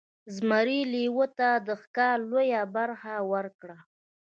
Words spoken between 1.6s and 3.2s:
د ښکار لویه برخه